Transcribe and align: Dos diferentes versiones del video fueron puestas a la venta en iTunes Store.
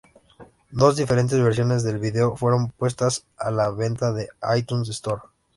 Dos 0.71 0.95
diferentes 0.97 1.39
versiones 1.43 1.83
del 1.83 1.99
video 1.99 2.35
fueron 2.35 2.71
puestas 2.71 3.27
a 3.37 3.51
la 3.51 3.69
venta 3.69 4.07
en 4.19 4.27
iTunes 4.57 4.89
Store. 4.89 5.21